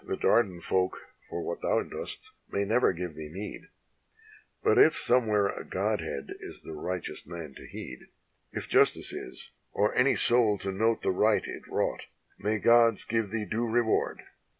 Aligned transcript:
The 0.03 0.17
Dardan 0.17 0.61
folk 0.61 0.97
for 1.29 1.43
what 1.43 1.61
thou 1.61 1.83
dost 1.83 2.31
may 2.49 2.65
never 2.65 2.91
give 2.91 3.13
thee 3.13 3.29
meed: 3.29 3.69
But 4.63 4.79
if 4.79 4.97
somewhere 4.97 5.45
a 5.49 5.63
godhead 5.63 6.31
is 6.39 6.63
the 6.63 6.73
righteous 6.73 7.27
man 7.27 7.53
to 7.57 7.67
heed. 7.67 8.07
If 8.51 8.67
justice 8.67 9.13
is, 9.13 9.51
or 9.71 9.93
any 9.93 10.15
soul 10.15 10.57
to 10.57 10.71
note 10.71 11.03
the 11.03 11.11
right 11.11 11.45
it 11.45 11.67
wrought, 11.67 12.07
May 12.39 12.55
the 12.55 12.61
gods 12.61 13.05
give 13.05 13.29
thee 13.29 13.45
due 13.45 13.67
reward. 13.67 14.23